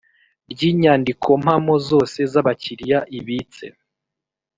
[0.51, 3.65] ry inyandikompamo zose z abakiriya ibitse